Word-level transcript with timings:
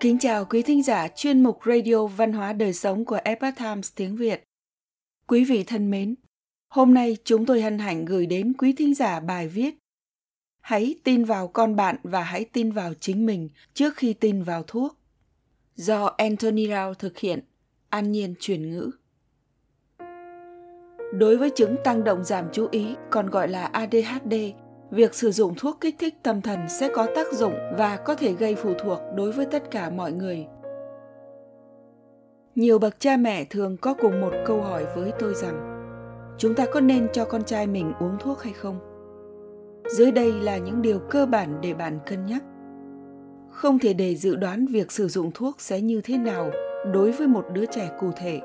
Kính 0.00 0.18
chào 0.18 0.44
quý 0.44 0.62
thính 0.62 0.82
giả 0.82 1.08
chuyên 1.08 1.42
mục 1.42 1.58
Radio 1.66 2.06
Văn 2.06 2.32
hóa 2.32 2.52
Đời 2.52 2.72
Sống 2.72 3.04
của 3.04 3.18
Epoch 3.24 3.56
Times 3.56 3.92
tiếng 3.94 4.16
Việt. 4.16 4.44
Quý 5.26 5.44
vị 5.44 5.64
thân 5.64 5.90
mến, 5.90 6.14
hôm 6.68 6.94
nay 6.94 7.16
chúng 7.24 7.46
tôi 7.46 7.62
hân 7.62 7.78
hạnh 7.78 8.04
gửi 8.04 8.26
đến 8.26 8.52
quý 8.58 8.72
thính 8.72 8.94
giả 8.94 9.20
bài 9.20 9.48
viết 9.48 9.74
Hãy 10.60 10.94
tin 11.04 11.24
vào 11.24 11.48
con 11.48 11.76
bạn 11.76 11.96
và 12.02 12.22
hãy 12.22 12.44
tin 12.44 12.72
vào 12.72 12.94
chính 12.94 13.26
mình 13.26 13.48
trước 13.74 13.96
khi 13.96 14.12
tin 14.12 14.42
vào 14.42 14.62
thuốc. 14.66 14.98
Do 15.74 16.04
Anthony 16.04 16.68
Rao 16.68 16.94
thực 16.94 17.18
hiện, 17.18 17.40
an 17.88 18.12
nhiên 18.12 18.34
truyền 18.40 18.70
ngữ. 18.70 18.90
Đối 21.12 21.36
với 21.36 21.50
chứng 21.50 21.76
tăng 21.84 22.04
động 22.04 22.24
giảm 22.24 22.44
chú 22.52 22.68
ý, 22.70 22.86
còn 23.10 23.30
gọi 23.30 23.48
là 23.48 23.64
ADHD, 23.66 24.34
việc 24.90 25.14
sử 25.14 25.30
dụng 25.30 25.54
thuốc 25.56 25.76
kích 25.80 25.94
thích 25.98 26.14
tâm 26.22 26.42
thần 26.42 26.60
sẽ 26.68 26.88
có 26.94 27.06
tác 27.14 27.32
dụng 27.32 27.54
và 27.78 27.96
có 27.96 28.14
thể 28.14 28.32
gây 28.32 28.54
phụ 28.54 28.72
thuộc 28.78 28.98
đối 29.16 29.32
với 29.32 29.46
tất 29.46 29.70
cả 29.70 29.90
mọi 29.90 30.12
người. 30.12 30.46
Nhiều 32.54 32.78
bậc 32.78 33.00
cha 33.00 33.16
mẹ 33.16 33.44
thường 33.44 33.76
có 33.76 33.94
cùng 33.94 34.20
một 34.20 34.32
câu 34.46 34.62
hỏi 34.62 34.86
với 34.96 35.12
tôi 35.18 35.34
rằng, 35.34 35.74
chúng 36.38 36.54
ta 36.54 36.66
có 36.72 36.80
nên 36.80 37.08
cho 37.12 37.24
con 37.24 37.44
trai 37.44 37.66
mình 37.66 37.92
uống 38.00 38.16
thuốc 38.20 38.42
hay 38.42 38.52
không? 38.52 38.78
Dưới 39.96 40.12
đây 40.12 40.32
là 40.32 40.56
những 40.56 40.82
điều 40.82 40.98
cơ 40.98 41.26
bản 41.26 41.58
để 41.62 41.74
bạn 41.74 41.98
cân 42.06 42.26
nhắc. 42.26 42.44
Không 43.50 43.78
thể 43.78 43.92
để 43.92 44.16
dự 44.16 44.36
đoán 44.36 44.66
việc 44.66 44.92
sử 44.92 45.08
dụng 45.08 45.30
thuốc 45.34 45.60
sẽ 45.60 45.80
như 45.80 46.00
thế 46.04 46.18
nào 46.18 46.50
đối 46.92 47.12
với 47.12 47.26
một 47.26 47.44
đứa 47.52 47.66
trẻ 47.66 47.90
cụ 48.00 48.10
thể. 48.16 48.40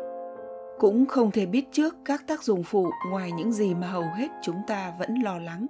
Cũng 0.80 1.06
không 1.06 1.32
thể 1.32 1.46
biết 1.46 1.66
trước 1.72 1.96
các 2.06 2.28
tác 2.28 2.44
dụng 2.44 2.64
phụ 2.64 2.90
ngoài 3.12 3.32
những 3.32 3.52
gì 3.52 3.74
mà 3.74 3.88
hầu 3.88 4.04
hết 4.16 4.28
chúng 4.44 4.62
ta 4.68 4.94
vẫn 5.00 5.16
lo 5.24 5.40
lắng 5.40 5.68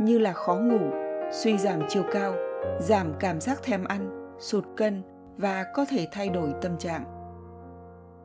như 0.00 0.18
là 0.18 0.32
khó 0.32 0.54
ngủ, 0.54 0.80
suy 1.32 1.58
giảm 1.58 1.80
chiều 1.88 2.02
cao, 2.12 2.34
giảm 2.80 3.12
cảm 3.20 3.40
giác 3.40 3.62
thèm 3.62 3.84
ăn, 3.84 4.34
sụt 4.38 4.64
cân 4.76 5.02
và 5.36 5.64
có 5.74 5.84
thể 5.84 6.08
thay 6.12 6.28
đổi 6.28 6.54
tâm 6.62 6.78
trạng. 6.78 7.04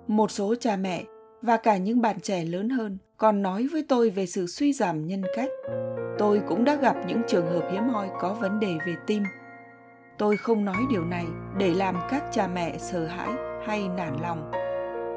Một 0.08 0.32
số 0.32 0.56
cha 0.60 0.76
mẹ 0.76 1.04
và 1.42 1.58
cả 1.58 1.78
những 1.78 2.02
bạn 2.02 2.20
trẻ 2.20 2.46
lớn 2.46 2.70
hơn 2.70 2.98
còn 3.18 3.42
nói 3.42 3.68
với 3.72 3.86
tôi 3.90 4.10
về 4.10 4.26
sự 4.26 4.48
suy 4.48 4.74
giảm 4.74 5.08
nhân 5.08 5.24
cách. 5.36 5.50
Tôi 6.18 6.42
cũng 6.48 6.66
đã 6.66 6.76
gặp 6.76 6.96
những 7.08 7.22
trường 7.28 7.46
hợp 7.46 7.70
hiếm 7.72 7.90
hoi 7.90 8.10
có 8.20 8.34
vấn 8.34 8.60
đề 8.60 8.78
về 8.88 8.96
tim. 9.08 9.24
Tôi 10.18 10.38
không 10.38 10.66
nói 10.66 10.82
điều 10.92 11.06
này 11.06 11.26
để 11.58 11.74
làm 11.74 11.96
các 12.10 12.24
cha 12.32 12.48
mẹ 12.48 12.76
sợ 12.78 13.06
hãi 13.06 13.30
hay 13.66 13.88
nản 13.88 14.16
lòng, 14.22 14.52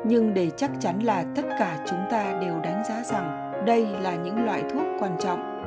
nhưng 0.07 0.35
để 0.35 0.51
chắc 0.57 0.71
chắn 0.81 0.99
là 1.03 1.25
tất 1.37 1.45
cả 1.59 1.85
chúng 1.87 2.01
ta 2.11 2.39
đều 2.41 2.61
đánh 2.63 2.83
giá 2.89 3.03
rằng 3.05 3.53
đây 3.67 3.87
là 4.03 4.17
những 4.17 4.45
loại 4.45 4.63
thuốc 4.71 4.83
quan 5.01 5.17
trọng 5.21 5.59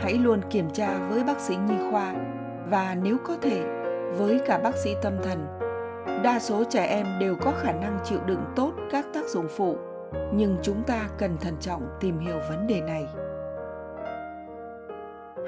hãy 0.00 0.14
luôn 0.14 0.40
kiểm 0.50 0.70
tra 0.70 1.08
với 1.08 1.24
bác 1.24 1.40
sĩ 1.40 1.56
nhi 1.68 1.74
khoa 1.90 2.14
và 2.70 2.96
nếu 3.02 3.16
có 3.24 3.36
thể, 3.42 3.62
với 4.16 4.40
cả 4.46 4.58
bác 4.58 4.76
sĩ 4.76 4.94
tâm 5.02 5.12
thần. 5.22 5.46
Đa 6.24 6.38
số 6.38 6.64
trẻ 6.64 6.86
em 6.86 7.06
đều 7.20 7.36
có 7.40 7.52
khả 7.60 7.72
năng 7.72 7.98
chịu 8.04 8.18
đựng 8.26 8.44
tốt 8.56 8.72
các 8.90 9.06
tác 9.14 9.26
dụng 9.26 9.46
phụ, 9.48 9.76
nhưng 10.34 10.56
chúng 10.62 10.82
ta 10.82 11.08
cần 11.18 11.36
thận 11.40 11.54
trọng 11.60 11.82
tìm 12.00 12.18
hiểu 12.18 12.36
vấn 12.48 12.66
đề 12.66 12.80
này. 12.80 13.06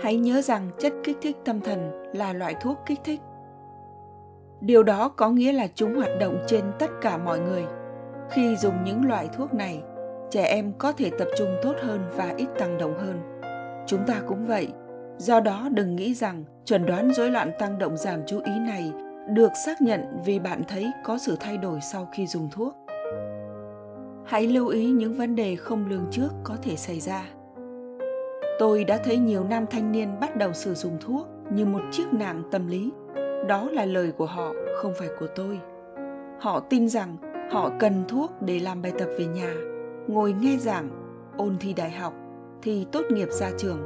Hãy 0.03 0.17
nhớ 0.17 0.41
rằng 0.41 0.71
chất 0.79 0.93
kích 1.05 1.17
thích 1.23 1.37
tâm 1.45 1.61
thần 1.61 2.11
là 2.15 2.33
loại 2.33 2.55
thuốc 2.63 2.79
kích 2.87 3.01
thích. 3.05 3.21
Điều 4.61 4.83
đó 4.83 5.09
có 5.09 5.31
nghĩa 5.31 5.53
là 5.53 5.67
chúng 5.75 5.95
hoạt 5.95 6.11
động 6.21 6.39
trên 6.47 6.65
tất 6.79 6.91
cả 7.01 7.17
mọi 7.17 7.41
người. 7.41 7.65
Khi 8.31 8.57
dùng 8.57 8.85
những 8.85 9.09
loại 9.09 9.29
thuốc 9.37 9.55
này, 9.55 9.83
trẻ 10.31 10.45
em 10.45 10.73
có 10.79 10.93
thể 10.93 11.11
tập 11.19 11.29
trung 11.37 11.57
tốt 11.63 11.75
hơn 11.83 12.01
và 12.17 12.35
ít 12.37 12.49
tăng 12.59 12.79
động 12.79 12.99
hơn. 12.99 13.32
Chúng 13.87 14.07
ta 14.07 14.23
cũng 14.27 14.47
vậy. 14.47 14.69
Do 15.19 15.41
đó 15.41 15.69
đừng 15.73 15.97
nghĩ 15.97 16.15
rằng 16.15 16.45
chuẩn 16.65 16.87
đoán 16.87 17.13
rối 17.13 17.31
loạn 17.31 17.51
tăng 17.59 17.79
động 17.79 17.97
giảm 17.97 18.21
chú 18.27 18.41
ý 18.45 18.59
này 18.59 18.93
được 19.29 19.53
xác 19.67 19.83
nhận 19.83 20.01
vì 20.25 20.39
bạn 20.39 20.63
thấy 20.69 20.91
có 21.05 21.19
sự 21.19 21.37
thay 21.41 21.59
đổi 21.59 21.81
sau 21.81 22.09
khi 22.13 22.27
dùng 22.27 22.49
thuốc. 22.53 22.77
Hãy 24.27 24.47
lưu 24.47 24.69
ý 24.69 24.91
những 24.91 25.15
vấn 25.15 25.37
đề 25.37 25.57
không 25.57 25.87
lường 25.89 26.07
trước 26.11 26.29
có 26.45 26.57
thể 26.63 26.77
xảy 26.77 27.01
ra. 27.01 27.25
Tôi 28.59 28.85
đã 28.85 28.99
thấy 29.05 29.19
nhiều 29.19 29.45
nam 29.45 29.67
thanh 29.71 29.93
niên 29.93 30.21
bắt 30.21 30.37
đầu 30.37 30.53
sử 30.53 30.75
dụng 30.75 30.97
thuốc 31.01 31.29
như 31.53 31.65
một 31.65 31.81
chiếc 31.93 32.13
nạng 32.13 32.43
tâm 32.51 32.67
lý. 32.67 32.91
Đó 33.49 33.69
là 33.71 33.85
lời 33.85 34.13
của 34.13 34.27
họ, 34.27 34.53
không 34.77 34.93
phải 34.99 35.09
của 35.19 35.27
tôi. 35.35 35.61
Họ 36.41 36.61
tin 36.61 36.89
rằng 36.89 37.17
họ 37.51 37.71
cần 37.79 38.05
thuốc 38.09 38.33
để 38.41 38.61
làm 38.61 38.83
bài 38.83 38.93
tập 38.99 39.09
về 39.19 39.27
nhà, 39.27 39.55
ngồi 40.09 40.33
nghe 40.33 40.57
giảng, 40.57 40.91
ôn 41.37 41.57
thi 41.61 41.73
đại 41.73 41.91
học 41.91 42.15
thì 42.63 42.87
tốt 42.93 43.03
nghiệp 43.11 43.29
ra 43.31 43.51
trường. 43.59 43.79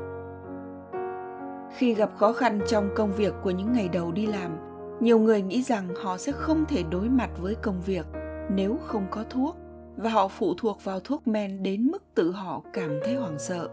Khi 1.76 1.94
gặp 1.94 2.10
khó 2.16 2.32
khăn 2.32 2.60
trong 2.68 2.90
công 2.96 3.12
việc 3.12 3.34
của 3.42 3.50
những 3.50 3.72
ngày 3.72 3.88
đầu 3.88 4.12
đi 4.12 4.26
làm, 4.26 4.58
nhiều 5.00 5.18
người 5.18 5.42
nghĩ 5.42 5.62
rằng 5.62 5.88
họ 6.02 6.16
sẽ 6.16 6.32
không 6.32 6.64
thể 6.68 6.82
đối 6.90 7.08
mặt 7.08 7.30
với 7.38 7.54
công 7.54 7.80
việc 7.86 8.06
nếu 8.50 8.78
không 8.86 9.06
có 9.10 9.24
thuốc 9.30 9.56
và 9.96 10.10
họ 10.10 10.28
phụ 10.28 10.54
thuộc 10.58 10.84
vào 10.84 11.00
thuốc 11.00 11.28
men 11.28 11.62
đến 11.62 11.82
mức 11.82 12.02
tự 12.14 12.32
họ 12.32 12.62
cảm 12.72 13.00
thấy 13.04 13.14
hoảng 13.14 13.38
sợ. 13.38 13.68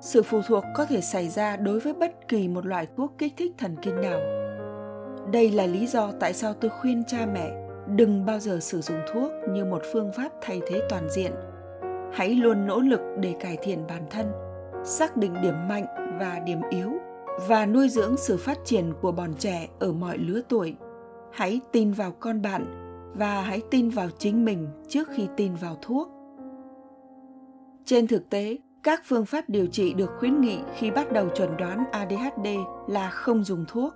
Sự 0.00 0.22
phụ 0.22 0.40
thuộc 0.48 0.64
có 0.74 0.84
thể 0.84 1.00
xảy 1.00 1.28
ra 1.28 1.56
đối 1.56 1.80
với 1.80 1.92
bất 1.92 2.28
kỳ 2.28 2.48
một 2.48 2.66
loại 2.66 2.86
thuốc 2.96 3.14
kích 3.18 3.32
thích 3.36 3.52
thần 3.58 3.76
kinh 3.82 4.00
nào. 4.00 4.20
Đây 5.32 5.50
là 5.50 5.66
lý 5.66 5.86
do 5.86 6.12
tại 6.20 6.32
sao 6.32 6.54
tôi 6.54 6.70
khuyên 6.70 7.04
cha 7.06 7.26
mẹ 7.34 7.68
đừng 7.96 8.26
bao 8.26 8.38
giờ 8.38 8.58
sử 8.60 8.80
dụng 8.80 8.98
thuốc 9.12 9.32
như 9.50 9.64
một 9.64 9.82
phương 9.92 10.12
pháp 10.16 10.28
thay 10.40 10.60
thế 10.68 10.80
toàn 10.88 11.08
diện 11.10 11.32
hãy 12.12 12.34
luôn 12.34 12.66
nỗ 12.66 12.80
lực 12.80 13.00
để 13.20 13.34
cải 13.40 13.56
thiện 13.62 13.86
bản 13.88 14.02
thân, 14.10 14.32
xác 14.84 15.16
định 15.16 15.34
điểm 15.42 15.68
mạnh 15.68 15.86
và 16.20 16.38
điểm 16.38 16.60
yếu, 16.70 16.92
và 17.48 17.66
nuôi 17.66 17.88
dưỡng 17.88 18.16
sự 18.16 18.36
phát 18.36 18.58
triển 18.64 18.92
của 19.00 19.12
bọn 19.12 19.34
trẻ 19.38 19.68
ở 19.78 19.92
mọi 19.92 20.18
lứa 20.18 20.40
tuổi. 20.48 20.76
Hãy 21.32 21.60
tin 21.72 21.92
vào 21.92 22.12
con 22.20 22.42
bạn 22.42 22.84
và 23.14 23.42
hãy 23.42 23.62
tin 23.70 23.88
vào 23.88 24.08
chính 24.18 24.44
mình 24.44 24.68
trước 24.88 25.08
khi 25.08 25.28
tin 25.36 25.54
vào 25.54 25.76
thuốc. 25.82 26.08
Trên 27.84 28.06
thực 28.06 28.30
tế, 28.30 28.58
các 28.82 29.02
phương 29.04 29.26
pháp 29.26 29.48
điều 29.48 29.66
trị 29.66 29.94
được 29.94 30.10
khuyến 30.18 30.40
nghị 30.40 30.58
khi 30.76 30.90
bắt 30.90 31.12
đầu 31.12 31.28
chuẩn 31.28 31.56
đoán 31.56 31.84
adhd 31.92 32.48
là 32.88 33.10
không 33.10 33.44
dùng 33.44 33.64
thuốc. 33.68 33.94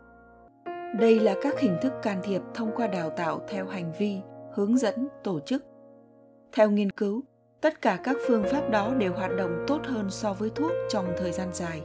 Đây 0.99 1.21
là 1.21 1.35
các 1.43 1.61
hình 1.61 1.77
thức 1.83 1.93
can 2.03 2.21
thiệp 2.23 2.43
thông 2.55 2.71
qua 2.77 2.87
đào 2.87 3.11
tạo 3.11 3.41
theo 3.49 3.67
hành 3.67 3.93
vi, 3.99 4.21
hướng 4.55 4.79
dẫn, 4.79 5.09
tổ 5.25 5.41
chức. 5.41 5.65
Theo 6.53 6.71
nghiên 6.71 6.91
cứu 6.91 7.23
tất 7.63 7.83
cả 7.83 7.99
các 8.05 8.17
phương 8.27 8.45
pháp 8.51 8.71
đó 8.71 8.95
đều 8.95 9.13
hoạt 9.13 9.31
động 9.37 9.65
tốt 9.67 9.81
hơn 9.85 10.11
so 10.11 10.33
với 10.33 10.51
thuốc 10.51 10.73
trong 10.89 11.07
thời 11.19 11.33
gian 11.33 11.49
dài. 11.53 11.83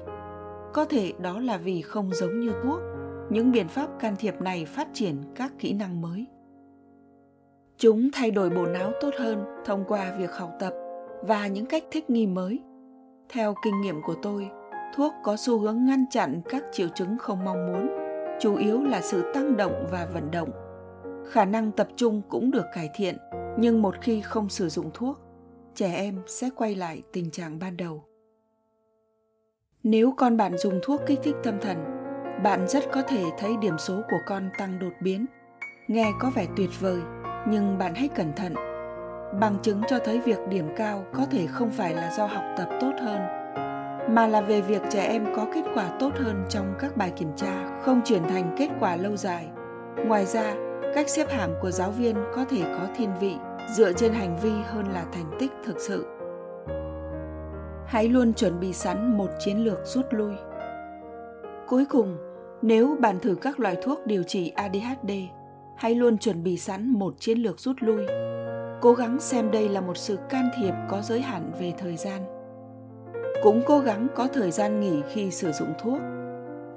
Có 0.73 0.85
thể 0.85 1.13
đó 1.19 1.39
là 1.39 1.57
vì 1.57 1.81
không 1.81 2.09
giống 2.13 2.39
như 2.39 2.51
thuốc, 2.63 2.79
những 3.29 3.51
biện 3.51 3.67
pháp 3.67 3.87
can 3.99 4.15
thiệp 4.15 4.41
này 4.41 4.65
phát 4.65 4.87
triển 4.93 5.15
các 5.35 5.51
kỹ 5.59 5.73
năng 5.73 6.01
mới. 6.01 6.25
Chúng 7.77 8.09
thay 8.13 8.31
đổi 8.31 8.49
bộ 8.49 8.65
não 8.65 8.91
tốt 9.01 9.09
hơn 9.19 9.43
thông 9.65 9.83
qua 9.87 10.15
việc 10.17 10.31
học 10.31 10.51
tập 10.59 10.73
và 11.21 11.47
những 11.47 11.65
cách 11.65 11.83
thích 11.91 12.09
nghi 12.09 12.27
mới. 12.27 12.59
Theo 13.29 13.55
kinh 13.63 13.81
nghiệm 13.81 14.01
của 14.01 14.15
tôi, 14.21 14.49
thuốc 14.95 15.13
có 15.23 15.37
xu 15.37 15.59
hướng 15.59 15.85
ngăn 15.85 16.05
chặn 16.09 16.41
các 16.49 16.63
triệu 16.71 16.87
chứng 16.95 17.17
không 17.17 17.45
mong 17.45 17.67
muốn, 17.67 17.89
chủ 18.39 18.55
yếu 18.55 18.83
là 18.83 19.01
sự 19.01 19.31
tăng 19.33 19.57
động 19.57 19.85
và 19.91 20.07
vận 20.13 20.31
động. 20.31 20.49
Khả 21.31 21.45
năng 21.45 21.71
tập 21.71 21.87
trung 21.95 22.21
cũng 22.29 22.51
được 22.51 22.65
cải 22.73 22.89
thiện, 22.95 23.17
nhưng 23.59 23.81
một 23.81 23.95
khi 24.01 24.21
không 24.21 24.49
sử 24.49 24.69
dụng 24.69 24.89
thuốc 24.93 25.26
trẻ 25.77 25.93
em 25.93 26.21
sẽ 26.27 26.49
quay 26.55 26.75
lại 26.75 27.01
tình 27.13 27.31
trạng 27.31 27.59
ban 27.59 27.77
đầu. 27.77 28.03
Nếu 29.83 30.13
con 30.17 30.37
bạn 30.37 30.57
dùng 30.57 30.79
thuốc 30.83 31.01
kích 31.07 31.19
thích 31.23 31.35
tâm 31.43 31.59
thần, 31.61 31.77
bạn 32.43 32.67
rất 32.67 32.83
có 32.91 33.01
thể 33.01 33.23
thấy 33.37 33.57
điểm 33.61 33.77
số 33.77 34.01
của 34.09 34.19
con 34.25 34.49
tăng 34.57 34.79
đột 34.79 34.93
biến. 35.01 35.25
Nghe 35.87 36.11
có 36.19 36.31
vẻ 36.35 36.47
tuyệt 36.55 36.69
vời, 36.79 36.99
nhưng 37.47 37.77
bạn 37.77 37.95
hãy 37.95 38.07
cẩn 38.07 38.33
thận. 38.35 38.53
Bằng 39.39 39.57
chứng 39.61 39.81
cho 39.89 39.99
thấy 39.99 40.19
việc 40.19 40.39
điểm 40.49 40.67
cao 40.75 41.05
có 41.13 41.25
thể 41.25 41.47
không 41.47 41.71
phải 41.71 41.93
là 41.93 42.13
do 42.17 42.25
học 42.25 42.43
tập 42.57 42.69
tốt 42.81 42.91
hơn, 42.99 43.21
mà 44.15 44.27
là 44.27 44.41
về 44.41 44.61
việc 44.61 44.81
trẻ 44.89 45.05
em 45.05 45.25
có 45.35 45.47
kết 45.55 45.63
quả 45.73 45.97
tốt 45.99 46.11
hơn 46.15 46.45
trong 46.49 46.75
các 46.79 46.97
bài 46.97 47.11
kiểm 47.15 47.31
tra, 47.35 47.79
không 47.81 48.01
chuyển 48.05 48.23
thành 48.23 48.55
kết 48.57 48.69
quả 48.79 48.95
lâu 48.95 49.17
dài. 49.17 49.47
Ngoài 50.05 50.25
ra, 50.25 50.55
cách 50.95 51.09
xếp 51.09 51.29
hạng 51.29 51.55
của 51.61 51.71
giáo 51.71 51.91
viên 51.91 52.15
có 52.35 52.45
thể 52.45 52.61
có 52.61 52.87
thiên 52.95 53.09
vị 53.19 53.35
dựa 53.75 53.93
trên 53.93 54.13
hành 54.13 54.37
vi 54.41 54.51
hơn 54.65 54.85
là 54.93 55.05
thành 55.11 55.31
tích 55.39 55.51
thực 55.65 55.79
sự. 55.79 56.05
Hãy 57.85 58.09
luôn 58.09 58.33
chuẩn 58.33 58.59
bị 58.59 58.73
sẵn 58.73 59.17
một 59.17 59.29
chiến 59.39 59.57
lược 59.57 59.79
rút 59.85 60.05
lui. 60.09 60.33
Cuối 61.67 61.85
cùng, 61.85 62.17
nếu 62.61 62.95
bạn 62.99 63.19
thử 63.19 63.35
các 63.35 63.59
loại 63.59 63.77
thuốc 63.83 64.05
điều 64.05 64.23
trị 64.23 64.51
adhd 64.55 65.11
hãy 65.77 65.95
luôn 65.95 66.17
chuẩn 66.17 66.43
bị 66.43 66.57
sẵn 66.57 66.89
một 66.89 67.13
chiến 67.19 67.37
lược 67.37 67.59
rút 67.59 67.75
lui. 67.79 68.05
Cố 68.81 68.93
gắng 68.93 69.19
xem 69.19 69.51
đây 69.51 69.69
là 69.69 69.81
một 69.81 69.97
sự 69.97 70.17
can 70.29 70.49
thiệp 70.57 70.73
có 70.89 71.01
giới 71.01 71.21
hạn 71.21 71.51
về 71.59 71.73
thời 71.77 71.97
gian. 71.97 72.21
Cũng 73.43 73.61
cố 73.65 73.79
gắng 73.79 74.07
có 74.15 74.27
thời 74.27 74.51
gian 74.51 74.79
nghỉ 74.79 75.01
khi 75.13 75.31
sử 75.31 75.51
dụng 75.51 75.73
thuốc. 75.79 75.99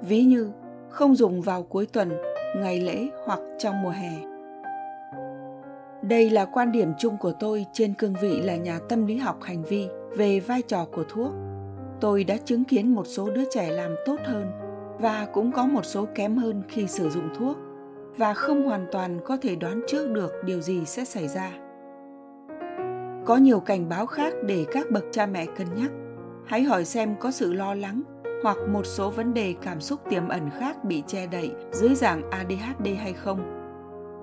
Ví 0.01 0.23
như, 0.23 0.51
không 0.89 1.15
dùng 1.15 1.41
vào 1.41 1.63
cuối 1.63 1.87
tuần, 1.93 2.11
ngày 2.55 2.79
lễ 2.79 3.07
hoặc 3.25 3.39
trong 3.59 3.81
mùa 3.81 3.89
hè 3.89 4.11
đây 6.01 6.29
là 6.29 6.45
quan 6.45 6.71
điểm 6.71 6.91
chung 6.99 7.17
của 7.17 7.31
tôi 7.39 7.65
trên 7.73 7.93
cương 7.93 8.15
vị 8.21 8.41
là 8.41 8.55
nhà 8.55 8.79
tâm 8.89 9.05
lý 9.05 9.17
học 9.17 9.37
hành 9.41 9.63
vi 9.63 9.87
về 10.15 10.39
vai 10.39 10.61
trò 10.61 10.85
của 10.91 11.03
thuốc. 11.09 11.31
Tôi 12.01 12.23
đã 12.23 12.37
chứng 12.37 12.63
kiến 12.63 12.95
một 12.95 13.07
số 13.07 13.29
đứa 13.29 13.43
trẻ 13.51 13.71
làm 13.71 13.95
tốt 14.05 14.17
hơn 14.25 14.51
và 14.99 15.27
cũng 15.33 15.51
có 15.51 15.65
một 15.65 15.85
số 15.85 16.07
kém 16.15 16.37
hơn 16.37 16.63
khi 16.69 16.87
sử 16.87 17.09
dụng 17.09 17.29
thuốc. 17.37 17.57
và 18.17 18.33
không 18.33 18.63
hoàn 18.63 18.87
toàn 18.91 19.19
có 19.25 19.37
thể 19.37 19.55
đoán 19.55 19.81
trước 19.87 20.11
được 20.11 20.31
điều 20.45 20.61
gì 20.61 20.85
sẽ 20.85 21.05
xảy 21.05 21.27
ra 21.27 21.51
có 23.25 23.37
nhiều 23.37 23.59
cảnh 23.59 23.89
báo 23.89 24.05
khác 24.05 24.33
để 24.45 24.65
các 24.71 24.91
bậc 24.91 25.03
cha 25.11 25.25
mẹ 25.25 25.45
cân 25.57 25.67
nhắc 25.75 25.91
hãy 26.45 26.63
hỏi 26.63 26.85
xem 26.85 27.15
có 27.19 27.31
sự 27.31 27.53
lo 27.53 27.73
lắng 27.73 28.01
hoặc 28.43 28.57
một 28.69 28.85
số 28.85 29.09
vấn 29.09 29.33
đề 29.33 29.55
cảm 29.61 29.81
xúc 29.81 29.99
tiềm 30.09 30.27
ẩn 30.27 30.49
khác 30.59 30.83
bị 30.83 31.03
che 31.07 31.27
đậy 31.27 31.51
dưới 31.71 31.95
dạng 31.95 32.29
adhd 32.31 32.87
hay 32.99 33.13
không 33.13 33.39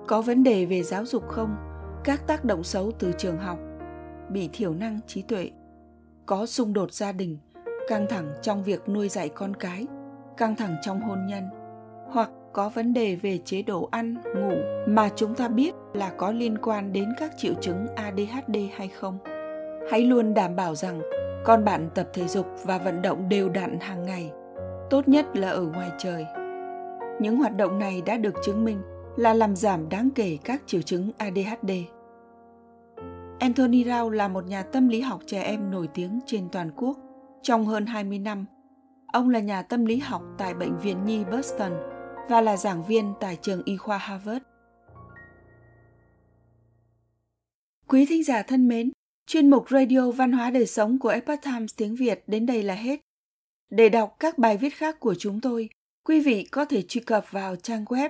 có 0.07 0.21
vấn 0.21 0.43
đề 0.43 0.65
về 0.65 0.83
giáo 0.83 1.05
dục 1.05 1.27
không 1.27 1.68
các 2.03 2.27
tác 2.27 2.45
động 2.45 2.63
xấu 2.63 2.91
từ 2.99 3.11
trường 3.17 3.37
học, 3.37 3.59
bị 4.29 4.49
thiểu 4.53 4.73
năng 4.73 4.99
trí 5.07 5.21
tuệ, 5.21 5.51
có 6.25 6.45
xung 6.45 6.73
đột 6.73 6.93
gia 6.93 7.11
đình, 7.11 7.37
căng 7.87 8.05
thẳng 8.09 8.31
trong 8.41 8.63
việc 8.63 8.89
nuôi 8.89 9.09
dạy 9.09 9.29
con 9.29 9.55
cái, 9.55 9.87
căng 10.37 10.55
thẳng 10.55 10.75
trong 10.81 11.01
hôn 11.01 11.25
nhân, 11.25 11.43
hoặc 12.11 12.29
có 12.53 12.69
vấn 12.69 12.93
đề 12.93 13.15
về 13.15 13.39
chế 13.45 13.61
độ 13.61 13.89
ăn, 13.91 14.15
ngủ 14.35 14.55
mà 14.87 15.09
chúng 15.15 15.35
ta 15.35 15.47
biết 15.47 15.73
là 15.93 16.11
có 16.17 16.31
liên 16.31 16.57
quan 16.57 16.93
đến 16.93 17.09
các 17.17 17.31
triệu 17.37 17.53
chứng 17.61 17.87
adhd 17.95 18.57
hay 18.75 18.87
không. 18.87 19.17
Hãy 19.91 20.01
luôn 20.01 20.33
đảm 20.33 20.55
bảo 20.55 20.75
rằng 20.75 21.01
con 21.45 21.65
bạn 21.65 21.89
tập 21.95 22.07
thể 22.13 22.27
dục 22.27 22.45
và 22.63 22.77
vận 22.77 23.01
động 23.01 23.29
đều 23.29 23.49
đặn 23.49 23.79
hàng 23.79 24.03
ngày, 24.03 24.31
tốt 24.89 25.07
nhất 25.07 25.25
là 25.33 25.49
ở 25.49 25.61
ngoài 25.61 25.91
trời. 25.97 26.25
Những 27.21 27.37
hoạt 27.37 27.55
động 27.55 27.79
này 27.79 28.01
đã 28.05 28.17
được 28.17 28.33
chứng 28.45 28.65
minh 28.65 28.81
là 29.19 29.33
làm 29.33 29.55
giảm 29.55 29.89
đáng 29.89 30.09
kể 30.15 30.37
các 30.43 30.61
triệu 30.65 30.81
chứng 30.81 31.11
adhd 31.17 31.71
Anthony 33.39 33.83
Rao 33.83 34.09
là 34.09 34.27
một 34.27 34.47
nhà 34.47 34.63
tâm 34.63 34.87
lý 34.87 35.01
học 35.01 35.21
trẻ 35.25 35.43
em 35.43 35.71
nổi 35.71 35.87
tiếng 35.93 36.19
trên 36.25 36.49
toàn 36.51 36.71
quốc 36.75 36.97
trong 37.41 37.65
hơn 37.65 37.85
20 37.85 38.19
năm. 38.19 38.45
Ông 39.13 39.29
là 39.29 39.39
nhà 39.39 39.61
tâm 39.61 39.85
lý 39.85 39.97
học 39.97 40.21
tại 40.37 40.53
Bệnh 40.53 40.77
viện 40.77 41.05
Nhi 41.05 41.23
Boston 41.31 41.71
và 42.29 42.41
là 42.41 42.57
giảng 42.57 42.85
viên 42.85 43.13
tại 43.19 43.37
trường 43.41 43.61
y 43.65 43.77
khoa 43.77 43.97
Harvard. 43.97 44.45
Quý 47.87 48.05
thính 48.05 48.23
giả 48.23 48.41
thân 48.41 48.67
mến, 48.67 48.91
chuyên 49.27 49.49
mục 49.49 49.69
Radio 49.69 50.11
Văn 50.11 50.31
hóa 50.31 50.49
Đời 50.49 50.65
Sống 50.65 50.99
của 50.99 51.09
Epoch 51.09 51.41
Times 51.41 51.75
tiếng 51.77 51.95
Việt 51.95 52.23
đến 52.27 52.45
đây 52.45 52.63
là 52.63 52.75
hết. 52.75 52.99
Để 53.69 53.89
đọc 53.89 54.15
các 54.19 54.37
bài 54.37 54.57
viết 54.57 54.73
khác 54.73 54.99
của 54.99 55.15
chúng 55.15 55.41
tôi, 55.41 55.69
quý 56.07 56.19
vị 56.19 56.43
có 56.51 56.65
thể 56.65 56.81
truy 56.81 57.01
cập 57.01 57.31
vào 57.31 57.55
trang 57.55 57.85
web 57.85 58.09